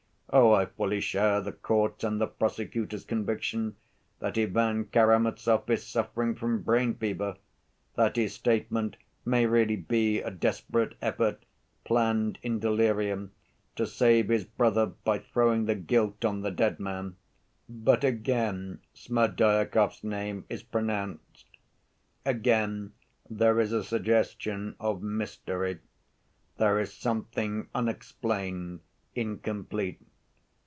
Oh, 0.33 0.53
I 0.53 0.65
fully 0.67 1.01
share 1.01 1.41
the 1.41 1.51
court's 1.51 2.05
and 2.05 2.21
the 2.21 2.25
prosecutor's 2.27 3.03
conviction 3.03 3.75
that 4.19 4.37
Ivan 4.37 4.85
Karamazov 4.85 5.69
is 5.69 5.85
suffering 5.85 6.35
from 6.35 6.61
brain 6.61 6.95
fever, 6.95 7.35
that 7.95 8.15
his 8.15 8.33
statement 8.33 8.95
may 9.25 9.45
really 9.45 9.75
be 9.75 10.21
a 10.21 10.31
desperate 10.31 10.95
effort, 11.01 11.43
planned 11.83 12.39
in 12.43 12.59
delirium, 12.59 13.33
to 13.75 13.85
save 13.85 14.29
his 14.29 14.45
brother 14.45 14.85
by 14.85 15.19
throwing 15.19 15.65
the 15.65 15.75
guilt 15.75 16.23
on 16.23 16.39
the 16.43 16.51
dead 16.51 16.79
man. 16.79 17.17
But 17.67 18.05
again 18.05 18.79
Smerdyakov's 18.93 20.01
name 20.01 20.45
is 20.47 20.63
pronounced, 20.63 21.47
again 22.25 22.93
there 23.29 23.59
is 23.59 23.73
a 23.73 23.83
suggestion 23.83 24.77
of 24.79 25.03
mystery. 25.03 25.79
There 26.55 26.79
is 26.79 26.93
something 26.93 27.67
unexplained, 27.75 28.79
incomplete. 29.13 29.99